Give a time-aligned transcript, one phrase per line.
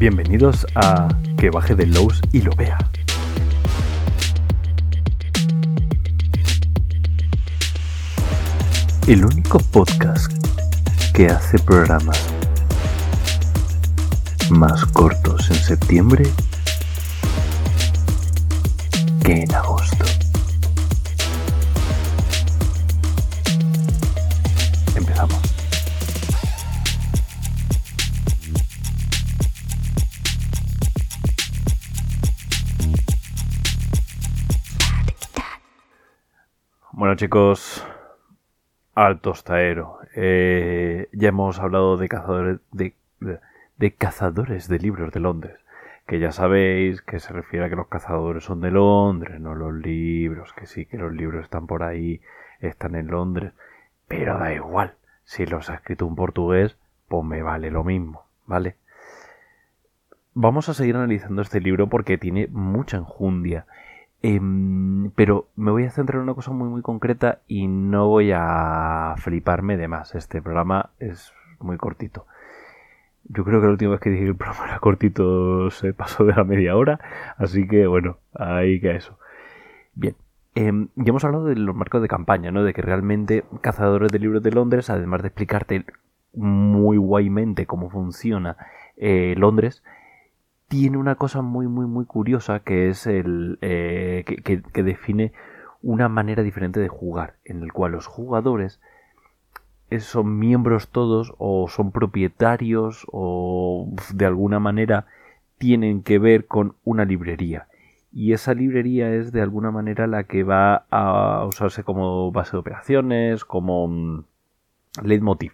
[0.00, 2.78] Bienvenidos a Que baje del Lowe's y lo vea.
[9.06, 10.32] El único podcast
[11.12, 12.18] que hace programas
[14.48, 16.24] más cortos en septiembre
[37.10, 37.84] Bueno chicos,
[38.94, 39.98] alto tostadero.
[40.14, 42.94] Eh, ya hemos hablado de cazadores de,
[43.78, 45.58] de cazadores de libros de Londres.
[46.06, 49.74] Que ya sabéis que se refiere a que los cazadores son de Londres, no los
[49.74, 52.20] libros, que sí que los libros están por ahí,
[52.60, 53.54] están en Londres,
[54.06, 54.94] pero da igual.
[55.24, 58.76] Si los ha escrito un portugués, pues me vale lo mismo, ¿vale?
[60.34, 63.66] Vamos a seguir analizando este libro porque tiene mucha enjundia.
[64.22, 68.32] Em, pero me voy a centrar en una cosa muy muy concreta y no voy
[68.34, 70.14] a fliparme de más.
[70.14, 72.26] Este programa es muy cortito.
[73.24, 76.24] Yo creo que la última vez que dije que el programa era cortito se pasó
[76.24, 77.00] de la media hora,
[77.38, 79.18] así que bueno, ahí que eso.
[79.94, 80.16] Bien,
[80.54, 82.64] em, ya hemos hablado de los marcos de campaña, ¿no?
[82.64, 85.84] De que realmente Cazadores de Libros de Londres, además de explicarte
[86.34, 88.56] muy guaymente cómo funciona
[88.96, 89.82] eh, Londres,
[90.70, 95.32] tiene una cosa muy, muy, muy curiosa que es el eh, que, que define
[95.82, 98.80] una manera diferente de jugar, en el cual los jugadores
[99.98, 105.06] son miembros todos o son propietarios o de alguna manera
[105.58, 107.66] tienen que ver con una librería.
[108.12, 112.58] Y esa librería es de alguna manera la que va a usarse como base de
[112.58, 114.24] operaciones, como mm,
[115.02, 115.52] leitmotiv.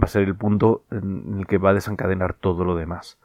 [0.00, 3.18] Va a ser el punto en el que va a desencadenar todo lo demás.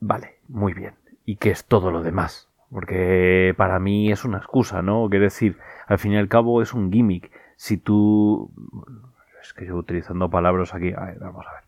[0.00, 0.94] Vale, muy bien.
[1.26, 2.48] ¿Y qué es todo lo demás?
[2.70, 5.08] Porque para mí es una excusa, ¿no?
[5.10, 7.30] Quiero decir, al fin y al cabo es un gimmick.
[7.56, 8.50] Si tú
[9.42, 11.64] es que yo utilizando palabras aquí, vamos a ver.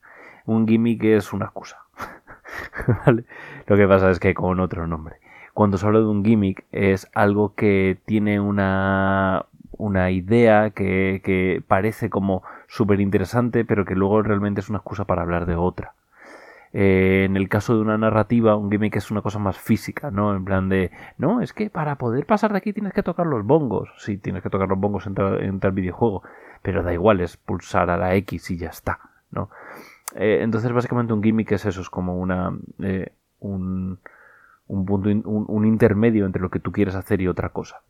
[0.47, 1.79] Un gimmick es una excusa.
[3.07, 3.25] ¿Vale?
[3.67, 5.17] Lo que pasa es que con otro nombre.
[5.53, 11.63] Cuando se habla de un gimmick es algo que tiene una, una idea que, que
[11.67, 15.95] parece como súper interesante, pero que luego realmente es una excusa para hablar de otra.
[16.75, 20.35] Eh, en el caso de una narrativa, un gimmick es una cosa más física, ¿no?
[20.35, 23.45] En plan de, no, es que para poder pasar de aquí tienes que tocar los
[23.45, 23.91] bongos.
[23.99, 26.23] Sí, tienes que tocar los bongos en tal, videojuego,
[26.63, 29.01] pero da igual, es pulsar a la X y ya está,
[29.31, 29.51] ¿no?
[30.15, 32.57] Eh, entonces, básicamente, un gimmick es eso, es como una.
[32.81, 33.99] Eh, un,
[34.69, 37.83] un punto, un, intermedio entre lo que tú quieres hacer y otra cosa.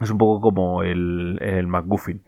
[0.00, 2.22] Es un poco como el, el MacGuffin.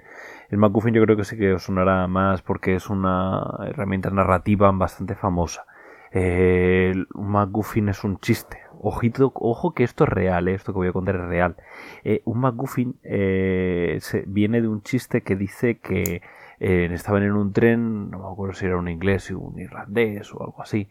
[0.50, 4.70] El MacGuffin yo creo que sí que os sonará más porque es una herramienta narrativa
[4.70, 5.64] bastante famosa.
[6.10, 8.58] el MacGuffin es un chiste.
[8.84, 11.56] Ojito, ojo que esto es real, eh, esto que voy a contar es real.
[12.04, 16.20] Eh, un MacGuffin eh, viene de un chiste que dice que
[16.58, 20.42] estaban en un tren, no me acuerdo si era un inglés o un irlandés o
[20.44, 20.88] algo así,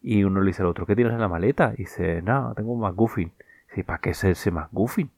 [0.00, 1.72] y uno le dice al otro, ¿qué tienes en la maleta?
[1.74, 3.32] Y dice, no, tengo un MacGuffin.
[3.68, 5.10] Dice, ¿para qué es ese MacGuffin?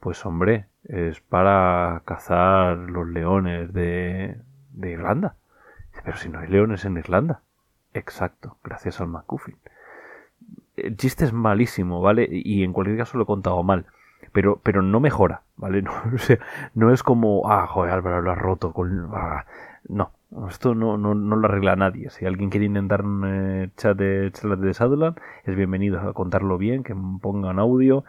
[0.00, 4.38] Pues hombre, es para cazar los leones de,
[4.80, 5.36] Irlanda.
[6.04, 7.42] Pero si no hay leones en Irlanda.
[7.94, 9.56] Exacto, gracias al McGuffin.
[10.76, 12.28] El chiste es malísimo, ¿vale?
[12.30, 13.86] Y en cualquier caso lo he contado mal.
[14.32, 15.82] Pero, pero no mejora, ¿vale?
[15.82, 15.92] No,
[16.74, 19.10] no es como, ah, joder, Álvaro, lo has roto con...
[19.12, 19.46] Ah,
[19.88, 20.12] no,
[20.48, 22.10] esto no, no, no, lo arregla nadie.
[22.10, 26.84] Si alguien quiere intentar un eh, chat de charlas de es bienvenido a contarlo bien,
[26.84, 28.04] que pongan audio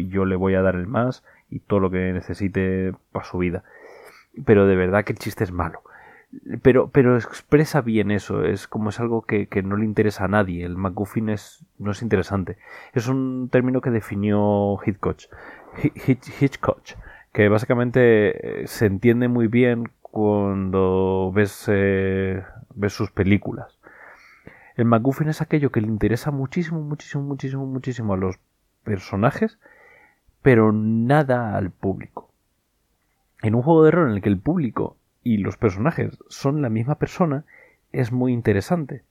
[0.00, 3.38] y yo le voy a dar el más y todo lo que necesite para su
[3.38, 3.64] vida.
[4.44, 5.82] Pero de verdad que el chiste es malo.
[6.62, 10.64] Pero, pero expresa bien eso, es como es algo que, no le interesa a nadie.
[10.64, 12.56] El MacGuffin es, no es interesante.
[12.92, 15.18] Es un término que definió Hitchcock,
[16.40, 16.82] Hitchcock
[17.32, 22.42] que básicamente eh, se entiende muy bien cuando ves, eh,
[22.74, 23.78] ves sus películas.
[24.76, 28.38] El MacGuffin es aquello que le interesa muchísimo, muchísimo, muchísimo, muchísimo a los
[28.84, 29.58] personajes
[30.42, 32.30] pero nada al público.
[33.42, 36.70] En un juego de rol en el que el público y los personajes son la
[36.70, 37.44] misma persona,
[37.92, 39.02] es muy interesante.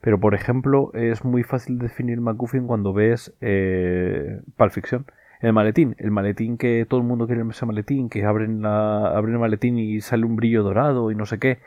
[0.00, 5.06] Pero, por ejemplo, es muy fácil definir MacGuffin cuando ves eh, Pulp Fiction.
[5.40, 9.34] El maletín, el maletín que todo el mundo quiere ese maletín, que abren, la, abren
[9.34, 11.58] el maletín y sale un brillo dorado y no sé qué.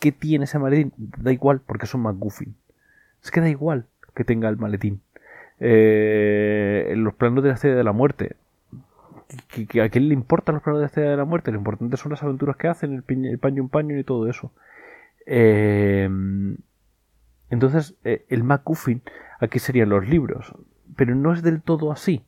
[0.00, 0.92] ¿Qué tiene ese maletín?
[0.96, 2.54] Da igual, porque es un MacGuffin.
[3.22, 5.00] Es que da igual que tenga el maletín.
[5.58, 8.36] Eh, los planos de la estrella de la muerte
[9.68, 12.56] que, a quién le importan los planos de la muerte, lo importante son las aventuras
[12.56, 14.52] que hacen, el, paño un paño y todo eso.
[15.26, 16.08] Eh,
[17.50, 19.02] Entonces, eh, el MacGuffin
[19.40, 20.54] aquí serían los libros,
[20.96, 22.24] pero no es del todo así.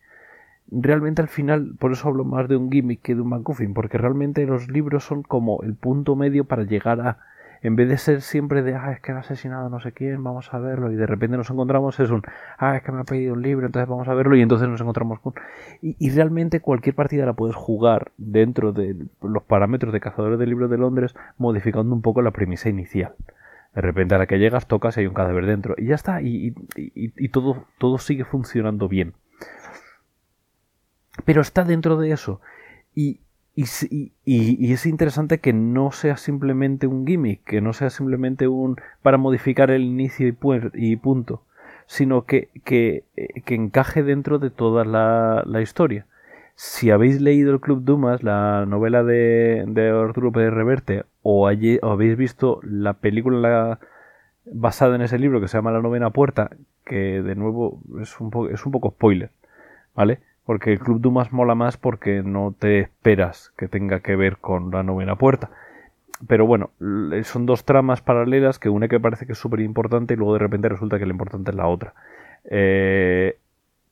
[0.70, 3.98] Realmente al final, por eso hablo más de un gimmick que de un MacGuffin, porque
[3.98, 7.18] realmente los libros son como el punto medio para llegar a
[7.62, 10.52] en vez de ser siempre de, ah, es que ha asesinado no sé quién, vamos
[10.52, 12.22] a verlo, y de repente nos encontramos, es un,
[12.58, 14.80] ah, es que me ha pedido un libro, entonces vamos a verlo, y entonces nos
[14.80, 15.34] encontramos con...
[15.82, 20.68] Y, realmente cualquier partida la puedes jugar dentro de los parámetros de Cazadores del Libro
[20.68, 23.14] de Londres, modificando un poco la premisa inicial.
[23.74, 26.22] De repente a la que llegas tocas y hay un cadáver dentro, y ya está,
[26.22, 29.14] y, y todo, todo sigue funcionando bien.
[31.24, 32.40] Pero está dentro de eso.
[32.94, 33.20] Y,
[34.24, 39.18] y, es interesante que no sea simplemente un gimmick, que no sea simplemente un para
[39.18, 41.42] modificar el inicio y, punto,
[41.86, 46.06] sino que, que, eh, que, encaje dentro de toda la, historia.
[46.54, 52.16] Si habéis leído El Club Dumas, la novela de, de Arturo Pérez Reverte, o, habéis
[52.16, 53.80] visto la película
[54.44, 56.50] basada en ese libro que se llama La Novena Puerta,
[56.84, 59.30] que de nuevo es un, es un poco spoiler,
[59.96, 60.20] ¿vale?
[60.48, 64.70] Porque el Club Dumas mola más porque no te esperas que tenga que ver con
[64.70, 65.50] la novena puerta.
[66.26, 66.70] Pero bueno,
[67.24, 70.38] son dos tramas paralelas que una que parece que es súper importante y luego de
[70.38, 71.92] repente resulta que lo importante es la otra.
[72.46, 73.36] Eh,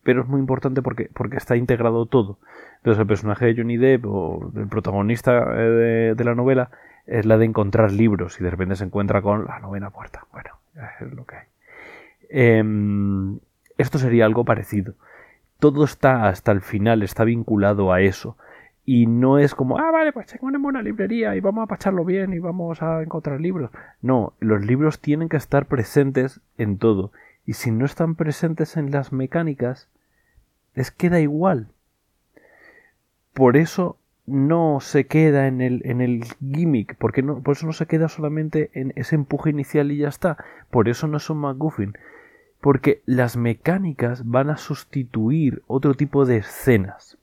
[0.02, 2.38] pero es muy importante porque, porque está integrado todo.
[2.78, 6.70] Entonces el personaje de Johnny Depp o el protagonista eh, de, la novela
[7.06, 10.24] es la de encontrar libros y de repente se encuentra con la novena puerta.
[10.32, 10.52] Bueno,
[11.02, 11.46] es lo que hay.
[12.30, 13.40] Em,
[13.76, 14.94] esto sería algo parecido
[15.58, 18.36] todo está hasta el final, está vinculado a eso.
[18.84, 22.32] Y no es como, ah, vale, pues tengo una librería y vamos a pacharlo bien
[22.32, 23.70] y vamos a encontrar libros.
[24.00, 27.10] No, los libros tienen que estar presentes en todo.
[27.44, 29.88] Y si no están presentes en las mecánicas,
[30.74, 31.68] les queda igual.
[33.34, 37.72] Por eso no se queda en el, en el gimmick, porque no, por eso no
[37.72, 40.36] se queda solamente en ese empuje inicial y ya está.
[40.70, 41.96] Por eso no es un McGuffin
[42.60, 47.18] porque las mecánicas van a sustituir otro tipo de escenas.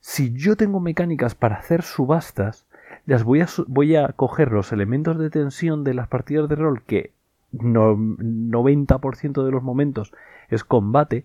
[0.00, 2.66] Si yo tengo mecánicas para hacer subastas,
[3.06, 6.82] las voy a, voy a coger los elementos de tensión de las partidas de rol,
[6.82, 7.12] que
[7.52, 10.12] no, 90% de los momentos
[10.48, 11.24] es combate,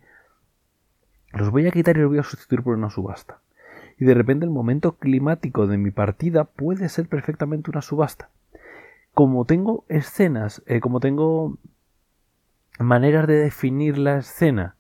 [1.34, 3.40] los voy a quitar y los voy a sustituir por una subasta.
[3.98, 8.30] Y de repente el momento climático de mi partida puede ser perfectamente una subasta.
[9.14, 11.58] Como tengo escenas, eh, como tengo
[12.80, 14.76] maneras de definir la escena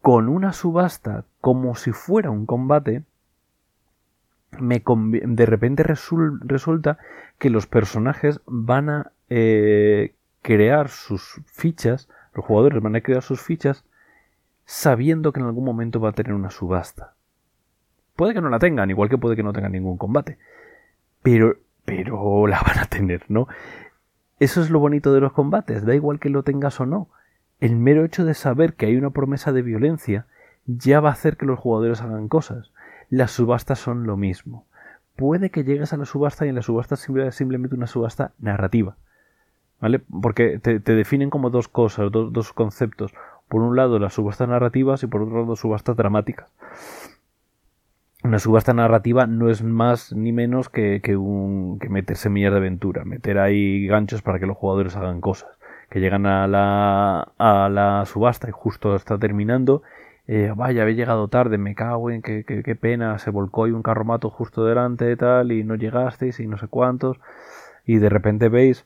[0.00, 3.04] con una subasta como si fuera un combate,
[4.58, 6.98] me de repente resulta
[7.38, 13.42] que los personajes van a eh, crear sus fichas, los jugadores van a crear sus
[13.42, 13.84] fichas
[14.64, 17.14] sabiendo que en algún momento va a tener una subasta.
[18.16, 20.38] Puede que no la tengan, igual que puede que no tengan ningún combate,
[21.22, 23.48] pero, pero la van a tener, ¿no?
[24.40, 27.08] Eso es lo bonito de los combates, da igual que lo tengas o no.
[27.60, 30.26] El mero hecho de saber que hay una promesa de violencia
[30.66, 32.72] ya va a hacer que los jugadores hagan cosas.
[33.10, 34.66] Las subastas son lo mismo.
[35.16, 38.96] Puede que llegues a la subasta y en la subasta es simplemente una subasta narrativa.
[39.80, 40.00] ¿Vale?
[40.00, 43.12] Porque te, definen como dos cosas, dos, dos conceptos.
[43.48, 46.52] Por un lado las subastas narrativas y por otro lado subastas dramáticas
[48.28, 51.16] una subasta narrativa no es más ni menos que, que
[51.88, 55.48] meter semillas de aventura, meter ahí ganchos para que los jugadores hagan cosas.
[55.88, 59.82] Que llegan a la, a la subasta y justo está terminando.
[60.26, 63.82] Eh, vaya, había llegado tarde, me cago en qué, qué, pena, se volcó y un
[63.82, 67.18] carromato justo delante y tal, y no llegasteis y no sé cuántos.
[67.86, 68.84] Y de repente veis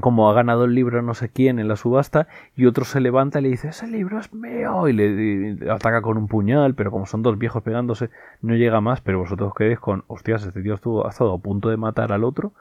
[0.00, 3.40] como ha ganado el libro no sé quién en la subasta y otro se levanta
[3.40, 7.06] y le dice ese libro es mío y le, ataca con un puñal pero como
[7.06, 8.08] son dos viejos pegándose
[8.40, 11.70] no llega más pero vosotros queréis con hostias este tío estuvo, ha estado a punto
[11.70, 12.52] de matar al otro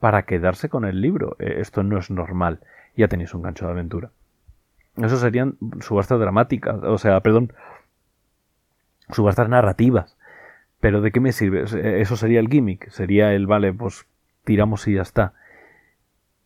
[0.00, 1.36] para quedarse con el libro.
[1.38, 2.60] Eh, esto no es normal.
[2.96, 4.10] Ya tenéis un gancho de aventura.
[4.96, 7.52] Eso serían subastas dramáticas o sea perdón
[9.10, 10.16] subastas narrativas.
[10.80, 11.64] Pero de qué me sirve
[12.00, 14.06] eso sería el gimmick sería el vale pues
[14.44, 15.34] tiramos y ya está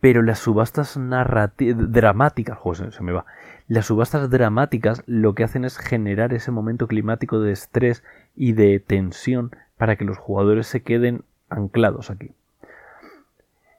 [0.00, 3.26] pero las subastas dramáticas, joder, se me va.
[3.69, 8.02] Las subastas dramáticas lo que hacen es generar ese momento climático de estrés
[8.35, 12.33] y de tensión para que los jugadores se queden anclados aquí.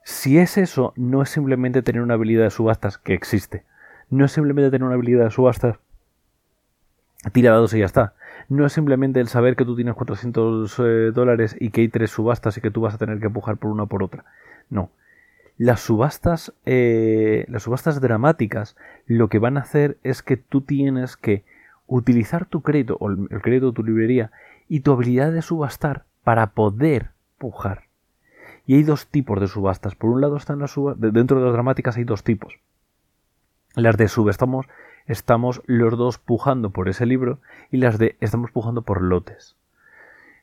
[0.04, 3.64] Si es eso, no es simplemente tener una habilidad de subastas que existe.
[4.10, 5.78] No es simplemente tener una habilidad de subastas
[7.34, 8.14] tirados y ya está.
[8.48, 12.12] No es simplemente el saber que tú tienes 400 eh, dólares y que hay tres
[12.12, 14.26] subastas y que tú vas a tener que empujar por una o por otra.
[14.70, 14.90] No
[15.62, 18.76] las subastas, eh, las subastas dramáticas
[19.06, 21.44] lo que van a hacer es que tú tienes que
[21.86, 24.32] utilizar tu crédito o el, crédito de tu librería
[24.68, 27.84] y tu habilidad de subastar para poder pujar.
[28.66, 29.94] Y hay dos tipos de subastas.
[29.94, 32.58] Por un lado están las subastas, dentro de las dramáticas hay dos tipos.
[33.76, 34.66] Las de subestamos,
[35.06, 37.38] estamos los dos pujando por ese libro
[37.70, 39.56] y las de estamos pujando por lotes.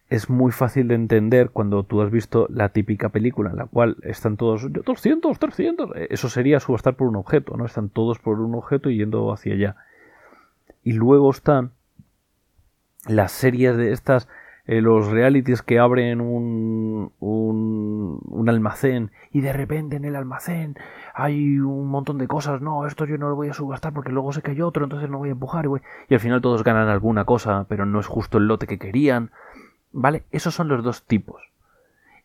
[0.08, 3.96] Es muy fácil de entender cuando tú has visto la típica película en la cual
[4.02, 5.90] están todos 200, 300.
[6.08, 7.66] Eso sería subastar por un objeto, ¿no?
[7.66, 9.76] Están todos por un objeto y yendo hacia allá.
[10.82, 11.72] Y luego están
[13.06, 14.28] las series de estas
[14.68, 20.76] eh, los realities que abren un, un, un, almacén y de repente en el almacén
[21.14, 24.30] hay un montón de cosas, no, esto yo no lo voy a subastar porque luego
[24.30, 25.68] sé que hay otro, entonces no voy a empujar y,
[26.10, 29.30] y al final todos ganan alguna cosa, pero no es justo el lote que querían,
[29.98, 30.22] ¿vale?
[30.30, 31.42] Esos son los dos tipos.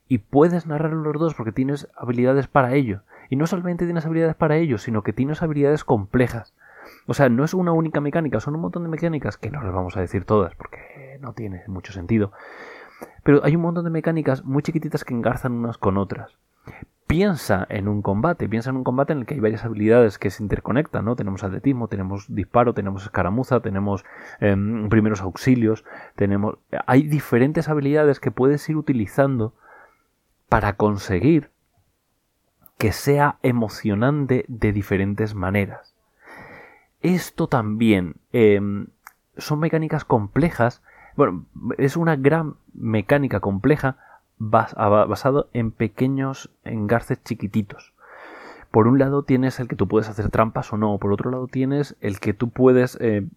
[0.08, 3.02] Y puedes narrar los dos porque tienes habilidades para ello.
[3.30, 6.54] Y no solamente tienes habilidades para ello, sino que tienes habilidades complejas.
[7.08, 9.74] O sea, no es una única mecánica, son un montón de mecánicas que no las
[9.74, 12.32] vamos a decir todas porque no tiene mucho sentido.
[13.24, 16.38] Pero hay un montón de mecánicas muy chiquititas que engarzan unas con otras.
[17.14, 20.32] Piensa en un combate, piensa en un combate en el que hay varias habilidades que
[20.32, 21.16] se interconectan, ¿no?
[21.16, 24.04] Tenemos atletismo, tenemos disparo, tenemos escaramuza, tenemos
[24.40, 26.58] em, primeros auxilios, tenemos...
[26.88, 29.54] Hay diferentes habilidades que puedes ir utilizando
[30.50, 31.52] para conseguir
[32.80, 35.94] que sea emocionante de diferentes maneras.
[37.04, 38.88] Esto también em,
[39.38, 40.82] son mecánicas complejas.
[41.16, 41.46] Bueno,
[41.78, 43.98] es una gran mecánica compleja
[44.38, 47.94] basado en pequeños engarces chiquititos.
[48.72, 50.98] Por un lado tienes el que tú puedes hacer trampas o no.
[50.98, 53.28] Por otro lado tienes el que tú puedes eh,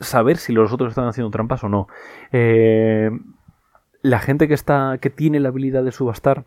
[0.00, 1.86] saber si los otros están haciendo trampas o no.
[2.32, 3.10] Eh,
[4.00, 6.44] la gente que está que tiene la habilidad de subastar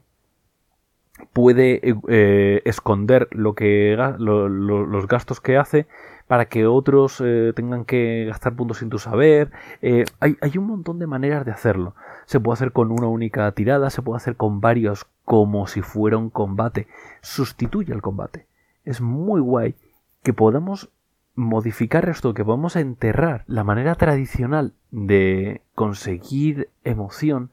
[1.34, 5.86] puede eh, esconder lo que los gastos que hace
[6.32, 9.52] para que otros eh, tengan que gastar puntos sin tu saber.
[9.82, 11.94] Eh, hay, hay, un montón de maneras de hacerlo.
[12.26, 16.16] Se puede hacer con una única tirada, se puede hacer con varios como si fuera
[16.16, 16.88] un combate.
[17.20, 18.48] Sustituye al combate.
[18.86, 19.76] Es muy guay
[20.24, 20.90] que podamos
[21.36, 27.52] modificar esto, que podamos enterrar la manera tradicional de conseguir emoción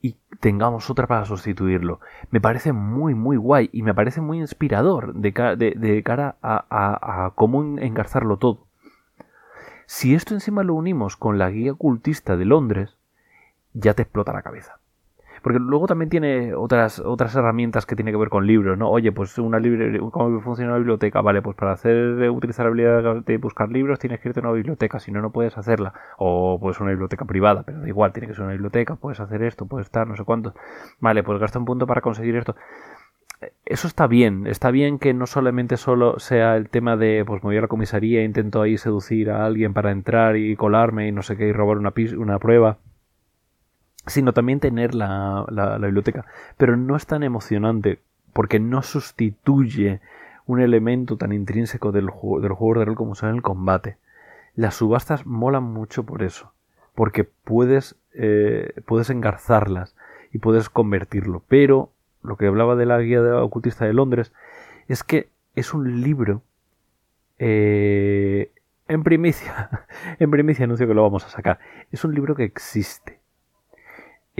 [0.00, 2.00] y tengamos otra para sustituirlo.
[2.30, 5.32] Me parece muy, muy guay y me parece muy inspirador de,
[6.04, 8.66] cara a, a, cómo engarzarlo todo.
[9.86, 12.96] Si esto encima lo unimos con la guía cultista de Londres,
[13.72, 14.78] ya te explota la cabeza.
[15.42, 18.90] Porque luego también tiene otras, otras herramientas que tiene que ver con libros, ¿no?
[18.90, 21.20] Oye, pues una librería, ¿cómo funciona una biblioteca?
[21.20, 24.52] Vale, pues para hacer utilizar la habilidad de buscar libros tienes que irte a una
[24.52, 25.94] biblioteca, si no, no puedes hacerla.
[26.18, 29.42] O pues una biblioteca privada, pero da igual, tiene que ser una biblioteca, puedes hacer
[29.42, 30.54] esto, puedes estar, no sé cuánto.
[31.00, 32.56] Vale, pues gasta un punto para conseguir esto.
[33.64, 37.48] Eso está bien, está bien que no solamente solo sea el tema de pues me
[37.50, 41.12] voy a la comisaría e intento ahí seducir a alguien para entrar y colarme y
[41.12, 42.78] no sé qué y robar una, una prueba
[44.08, 46.26] sino también tener la, la, biblioteca.
[46.56, 48.00] Pero no es tan emocionante
[48.32, 50.00] porque no sustituye
[50.46, 53.96] un elemento tan intrínseco del juego, del juego de rol como son el combate.
[54.54, 56.52] Las subastas molan mucho por eso,
[56.94, 59.94] porque puedes, eh, puedes engarzarlas
[60.32, 61.42] y puedes convertirlo.
[61.48, 61.90] Pero
[62.22, 64.32] lo que hablaba de la guía de ocultista de Londres
[64.88, 66.42] es que es un libro
[67.38, 68.50] eh,
[68.88, 69.70] en primicia,
[70.18, 71.58] en primicia anuncio que lo vamos a sacar.
[71.92, 73.17] Es un libro que existe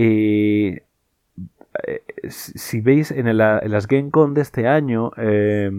[0.00, 0.82] eh,
[2.28, 5.70] si veis en, las GameCon de este año, eh,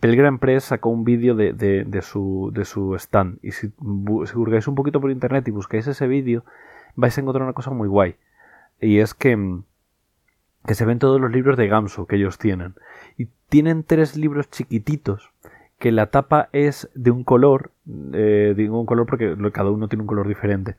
[0.00, 3.38] Pelgram Press sacó un vídeo de, su, de su stand.
[3.42, 4.36] Y si, si
[4.68, 6.44] un poquito por internet y buscáis ese vídeo,
[6.96, 8.16] vais a encontrar una cosa muy guay.
[8.80, 9.60] Y es que,
[10.66, 12.74] que se ven todos los libros de Gamsu que ellos tienen.
[13.16, 15.30] Y tienen tres libros chiquititos
[15.78, 17.70] que la tapa es de un color,
[18.12, 20.76] eh, digo un color porque cada uno tiene un color diferente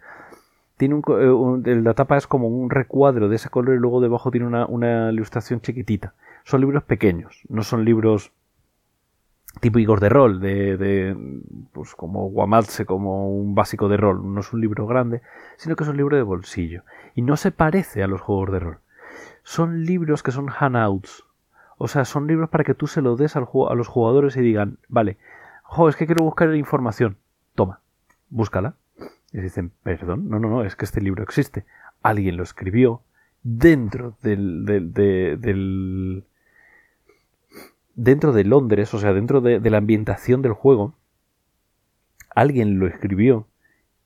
[0.77, 4.31] tiene eh, un, la tapa es como un recuadro de ese color y luego debajo
[4.31, 6.13] tiene una, ilustración chiquitita.
[6.43, 8.31] Son libros pequeños, no son libros
[9.61, 11.15] tipo Igor de rol, de, de
[11.71, 14.33] pues como Guamatse, como un básico de rol.
[14.33, 15.21] No es un libro grande,
[15.55, 16.83] sino que es un libro de bolsillo.
[17.15, 18.77] Y no se parece a los juegos de rol.
[19.43, 21.23] Son libros que son handouts.
[21.77, 24.41] O sea, son libros para que tú se lo des al, a los jugadores y
[24.41, 25.17] digan, vale,
[25.63, 27.17] jo, es que quiero buscar información.
[27.53, 27.79] Toma,
[28.29, 28.75] búscala.
[29.35, 31.65] Y dicen, perdón, no, no, no, es que este libro existe.
[32.01, 33.01] Alguien lo escribió
[33.43, 36.23] dentro del, del,
[37.95, 40.95] dentro de Londres, o sea, dentro de, la ambientación del juego.
[42.33, 43.45] Alguien lo escribió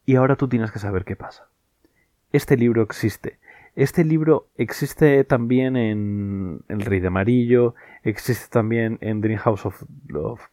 [0.04, 1.48] y ahora tú tienes que saber qué pasa.
[2.32, 3.38] Este libro existe.
[3.80, 9.82] Este libro existe también en El Rey de Amarillo, existe también en Dream House of,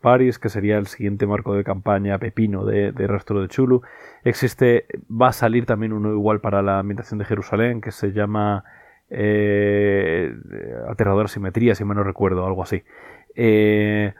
[0.00, 3.83] Paris, que sería el siguiente marco de campaña pepino de, Rastro de Chulu.
[4.23, 8.62] Existe, va a salir también uno igual para la ambientación de Jerusalén, que se llama
[9.11, 10.33] eh,
[10.88, 12.85] Aterradora Simetría, si me no recuerdo, algo así.
[13.35, 14.14] Eh,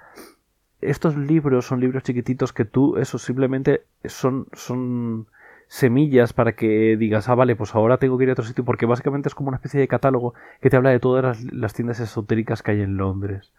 [0.81, 5.29] estos libros son libros chiquititos que tú, eso simplemente son, son
[5.69, 8.87] semillas para que digas, ah, vale, pues ahora tengo que ir a otro sitio, porque
[8.87, 12.63] básicamente es como una especie de catálogo que te habla de todas las, tiendas esotéricas
[12.63, 13.53] que hay en Londres.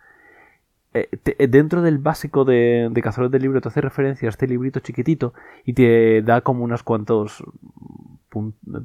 [0.94, 4.48] Eh, eh, dentro del básico de, de Cazadores del Libro te hace referencia a este
[4.48, 5.34] librito chiquitito
[5.66, 7.44] y te da como unos cuantos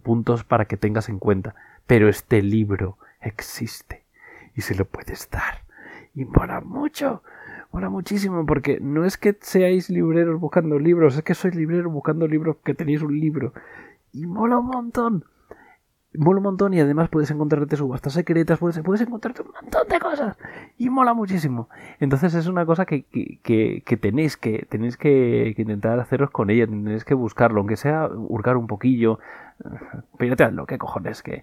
[0.03, 1.55] puntos para que tengas en cuenta.
[1.87, 4.03] Pero este libro existe
[4.55, 5.63] y se lo puedes dar.
[6.15, 7.23] Y mola mucho.
[7.73, 12.29] Mola muchísimo porque no es que seáis libreros buscando libros, es que sois libreros buscando
[12.29, 13.55] libros que tenéis un libro.
[14.13, 15.25] Y mola un montón.
[16.15, 19.99] Mola un montón y además puedes encontrarte subastas secretas, puedes, puedes encontrarte un montón de
[19.99, 20.37] cosas.
[20.77, 21.71] Y mola muchísimo.
[21.99, 26.67] Entonces es una cosa que, que, que, tenéis, que, tenéis que, intentar haceros con ella,
[26.67, 29.19] tenéis que buscarlo, aunque sea hurgar un poquillo.
[30.53, 31.43] lo que cojones, que...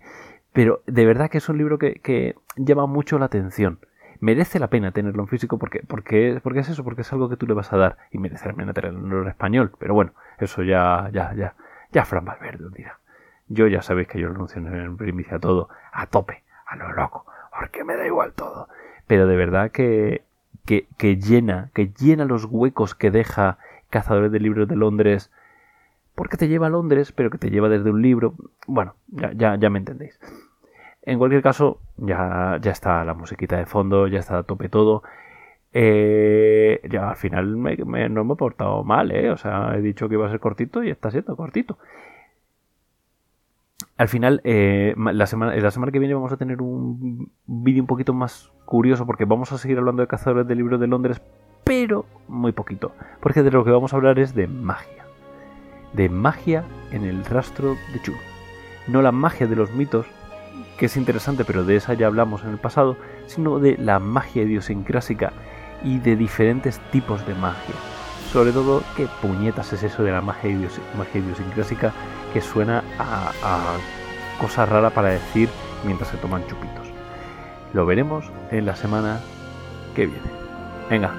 [0.54, 3.80] Pero de verdad que es un libro que llama mucho la atención
[4.20, 7.38] merece la pena tenerlo en físico porque, porque, porque es eso, porque es algo que
[7.38, 9.72] tú le vas a dar y merece la pena tenerlo en español.
[9.80, 11.56] Pero bueno, eso ya, ya, ya,
[11.92, 12.98] ya Fran Valverde un día.
[13.48, 17.26] Yo ya sabéis que yo lo anuncio en primicia todo, a tope, a lo loco,
[17.58, 18.68] porque me da igual todo.
[19.08, 20.24] Pero de verdad que,
[20.66, 23.58] que, que llena, que llena los huecos que deja
[23.90, 25.32] Cazadores de Libros de Londres,
[26.14, 28.36] porque te lleva a Londres, pero que te lleva desde un libro.
[28.68, 30.20] Bueno, ya, ya, ya me entendéis.
[31.10, 35.02] En cualquier caso, ya, ya está la musiquita de fondo, ya está a tope todo.
[35.74, 37.56] Eh, ya al final
[38.14, 39.32] no me he portado mal, ¿eh?
[39.32, 41.80] O sea, he dicho que iba a ser cortito y está siendo cortito.
[43.98, 47.88] Al final, eh, la, semana, la semana que viene vamos a tener un vídeo un
[47.88, 51.24] poquito más curioso porque vamos a seguir hablando de cazadores de libros de Londres,
[51.64, 52.92] pero muy poquito.
[53.20, 55.06] Porque de lo que vamos a hablar es de magia.
[55.94, 58.14] De magia en el rastro de Chu.
[58.88, 60.06] No la magia de los mitos,
[60.78, 62.98] que es interesante, pero de esa ya hablamos en el pasado,
[63.28, 65.34] sino de la magia idiosincrásica
[65.84, 67.76] y de diferentes tipos de magia.
[68.32, 71.94] Sobre todo, ¿qué puñetas es eso de la magia, idiosincrásica
[72.34, 73.78] que suena a, a
[74.40, 75.50] cosa rara para decir
[75.84, 76.88] mientras se toman chupitos?
[77.74, 79.20] Lo veremos en la semana
[79.96, 80.30] que viene.
[80.90, 81.12] Venga,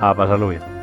[0.00, 0.79] a pasarlo bien.